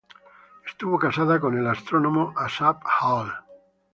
Estuvo 0.65 0.97
casada 0.97 1.39
con 1.39 1.55
el 1.59 1.67
astrónomo 1.67 2.33
Asaph 2.35 2.81
Hall. 3.01 3.31